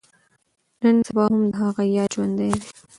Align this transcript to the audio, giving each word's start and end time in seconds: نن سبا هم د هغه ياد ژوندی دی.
نن 0.81 0.95
سبا 1.07 1.23
هم 1.31 1.43
د 1.51 1.53
هغه 1.61 1.83
ياد 1.95 2.09
ژوندی 2.15 2.49
دی. 2.61 2.69